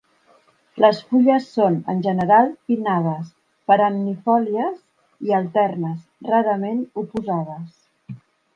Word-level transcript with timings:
Les 0.83 1.01
fulles 1.09 1.49
són, 1.57 1.75
en 1.93 1.99
general, 2.07 2.49
pinnades, 2.71 3.29
perennifòlies 3.73 4.81
i 5.29 5.37
alternes, 5.43 6.03
rarament 6.33 6.83
oposades. 7.05 7.81